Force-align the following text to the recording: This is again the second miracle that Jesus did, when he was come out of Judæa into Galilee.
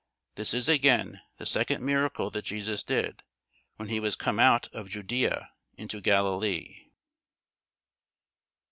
This 0.33 0.55
is 0.55 0.67
again 0.67 1.21
the 1.37 1.45
second 1.45 1.85
miracle 1.85 2.31
that 2.31 2.43
Jesus 2.45 2.81
did, 2.81 3.21
when 3.75 3.89
he 3.89 3.99
was 3.99 4.15
come 4.15 4.39
out 4.39 4.67
of 4.73 4.89
Judæa 4.89 5.49
into 5.77 6.01
Galilee. 6.01 6.89